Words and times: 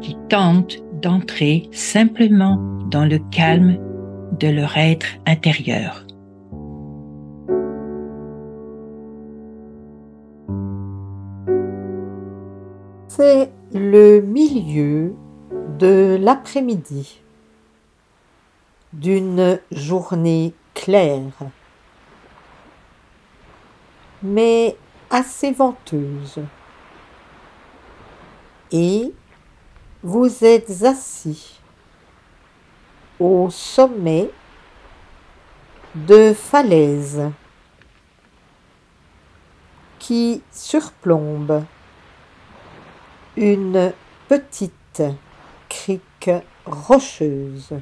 qui 0.00 0.16
tentent 0.28 0.78
d'entrer 1.00 1.68
simplement 1.72 2.56
dans 2.90 3.04
le 3.04 3.18
calme 3.30 3.78
de 4.38 4.48
leur 4.48 4.76
être 4.76 5.06
intérieur. 5.26 6.04
C'est 13.08 13.50
le 13.72 14.20
milieu 14.20 15.14
de 15.78 16.18
l'après-midi 16.20 17.20
d'une 18.92 19.60
journée 19.70 20.54
claire, 20.74 21.20
mais 24.22 24.76
assez 25.10 25.52
venteuse. 25.52 26.40
Et 28.72 29.12
vous 30.02 30.44
êtes 30.44 30.82
assis 30.82 31.60
au 33.18 33.50
sommet 33.50 34.30
de 35.94 36.32
falaises 36.32 37.30
qui 39.98 40.42
surplombent 40.50 41.64
une 43.36 43.92
petite 44.26 45.02
crique 45.68 46.30
rocheuse. 46.64 47.74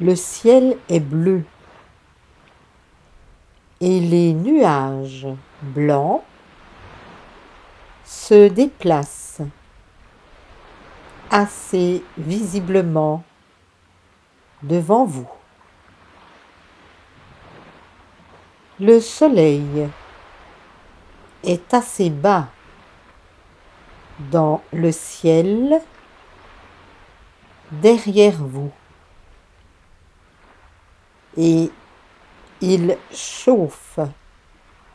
Le 0.00 0.14
ciel 0.14 0.76
est 0.90 1.00
bleu 1.00 1.42
et 3.80 4.00
les 4.00 4.34
nuages 4.34 5.26
blancs 5.62 6.22
se 8.08 8.48
déplacent 8.48 9.42
assez 11.30 12.02
visiblement 12.16 13.22
devant 14.62 15.04
vous. 15.04 15.28
Le 18.80 18.98
soleil 19.00 19.90
est 21.44 21.74
assez 21.74 22.08
bas 22.08 22.48
dans 24.30 24.62
le 24.72 24.90
ciel 24.90 25.78
derrière 27.70 28.42
vous 28.42 28.72
et 31.36 31.70
il 32.62 32.96
chauffe 33.12 33.98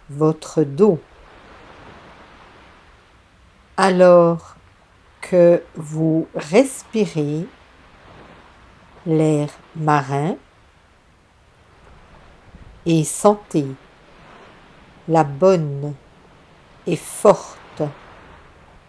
votre 0.09 0.63
dos 0.63 0.99
alors 3.77 4.55
que 5.21 5.63
vous 5.75 6.27
respirez 6.35 7.47
l'air 9.05 9.49
marin 9.75 10.35
et 12.85 13.03
sentez 13.03 13.67
la 15.07 15.23
bonne 15.23 15.95
et 16.85 16.95
forte 16.95 17.81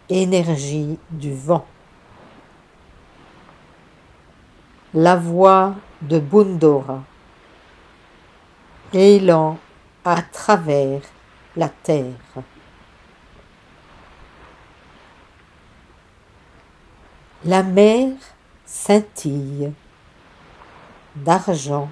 énergie 0.08 0.98
du 1.10 1.34
vent. 1.34 1.66
La 4.92 5.16
voix 5.16 5.74
de 6.02 6.18
Bundora, 6.18 7.02
élan 8.92 9.58
à 10.04 10.22
travers 10.22 11.00
la 11.56 11.68
terre. 11.68 12.44
La 17.46 17.62
mer 17.62 18.12
scintille 18.64 19.70
d'argent, 21.14 21.90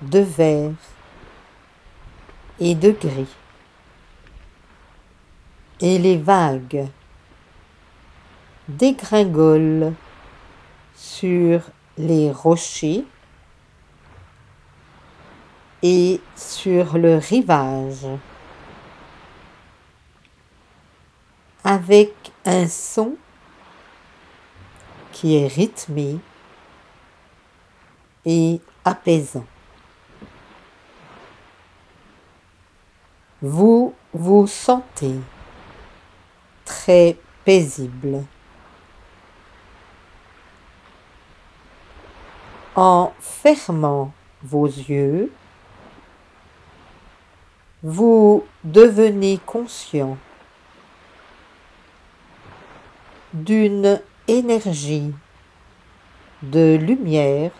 de 0.00 0.20
vert 0.20 0.72
et 2.58 2.74
de 2.74 2.92
gris. 2.92 3.36
Et 5.82 5.98
les 5.98 6.16
vagues 6.16 6.88
dégringolent 8.68 9.92
sur 10.94 11.60
les 11.98 12.32
rochers 12.32 13.04
et 15.82 16.22
sur 16.36 16.96
le 16.96 17.18
rivage 17.18 18.06
avec 21.64 22.14
un 22.46 22.66
son 22.66 23.16
qui 25.12 25.36
est 25.36 25.46
rythmé 25.46 26.18
et 28.24 28.60
apaisant. 28.84 29.46
Vous 33.42 33.94
vous 34.12 34.46
sentez 34.46 35.14
très 36.64 37.16
paisible. 37.44 38.24
En 42.76 43.12
fermant 43.18 44.12
vos 44.42 44.66
yeux, 44.66 45.32
vous 47.82 48.44
devenez 48.62 49.38
conscient 49.44 50.18
d'une 53.32 54.00
énergie 54.38 55.12
de 56.42 56.76
lumière 56.80 57.52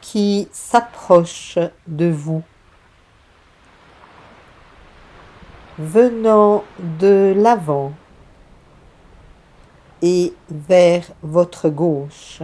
qui 0.00 0.48
s'approche 0.52 1.58
de 1.86 2.10
vous. 2.10 2.42
venant 5.78 6.64
de 6.78 7.34
l'avant 7.36 7.92
et 10.02 10.34
vers 10.50 11.04
votre 11.22 11.68
gauche. 11.68 12.42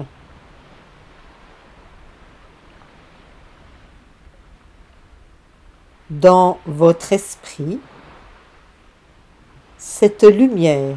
Dans 6.10 6.58
votre 6.66 7.12
esprit, 7.12 7.80
cette 9.76 10.22
lumière 10.22 10.97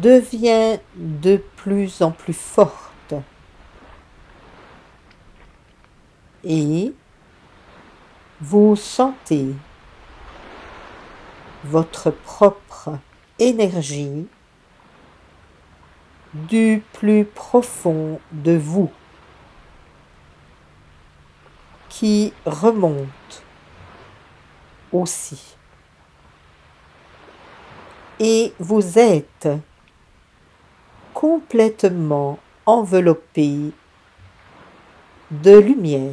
devient 0.00 0.78
de 0.96 1.36
plus 1.56 2.02
en 2.02 2.10
plus 2.10 2.32
forte 2.32 3.14
et 6.44 6.92
vous 8.40 8.76
sentez 8.76 9.54
votre 11.64 12.10
propre 12.10 12.98
énergie 13.38 14.26
du 16.34 16.82
plus 16.92 17.24
profond 17.24 18.20
de 18.32 18.56
vous 18.56 18.90
qui 21.88 22.32
remonte 22.44 23.42
aussi. 24.92 25.56
Et 28.18 28.52
vous 28.58 28.98
êtes 28.98 29.48
complètement 31.24 32.38
enveloppé 32.66 33.72
de 35.30 35.58
lumière. 35.58 36.12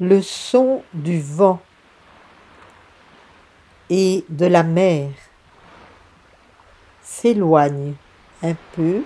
le 0.00 0.20
son 0.20 0.82
du 0.92 1.20
vent 1.20 1.60
et 3.88 4.24
de 4.28 4.46
la 4.46 4.64
mer 4.64 5.10
s'éloigne 7.02 7.94
un 8.42 8.54
peu 8.74 9.04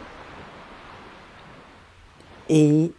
et 2.49 2.93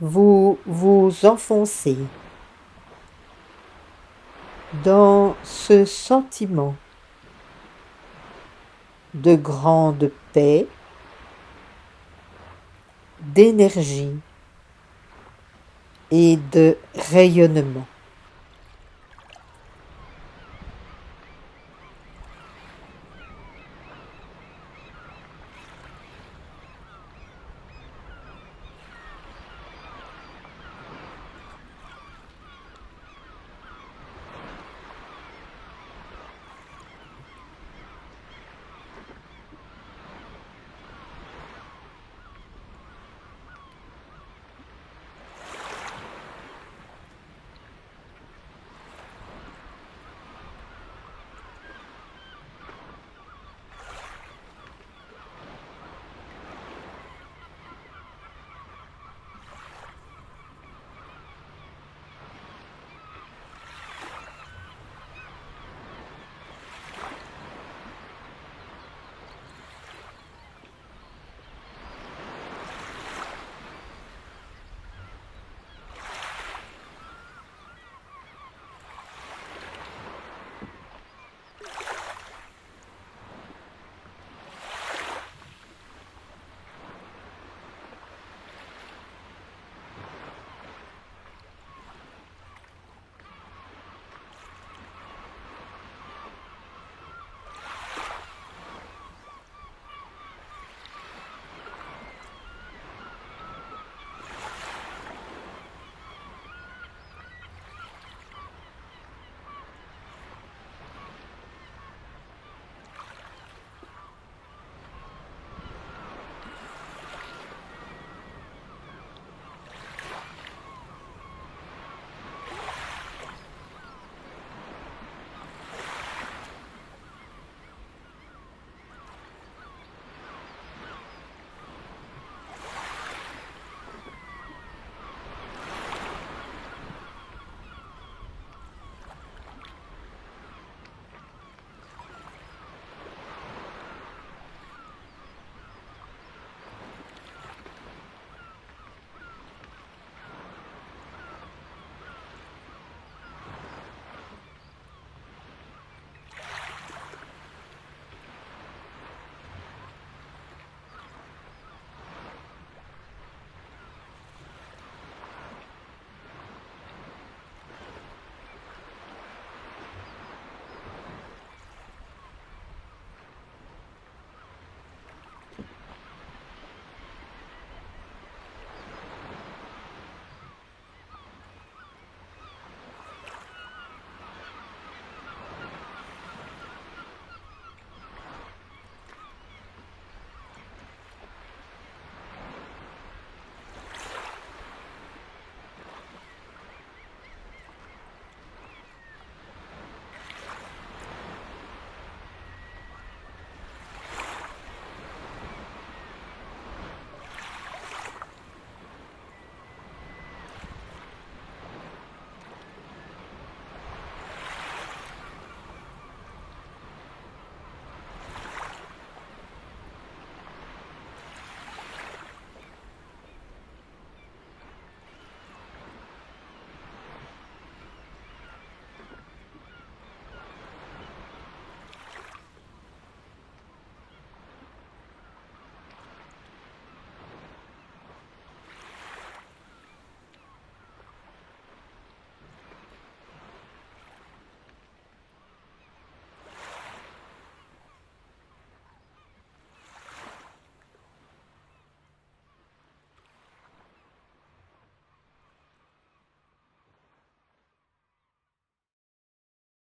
vous 0.00 0.58
vous 0.64 1.12
enfoncez 1.24 1.98
dans 4.82 5.36
ce 5.42 5.84
sentiment 5.84 6.74
de 9.16 9.34
grande 9.34 10.10
paix, 10.32 10.66
d'énergie 13.20 14.12
et 16.10 16.36
de 16.52 16.76
rayonnement. 16.94 17.86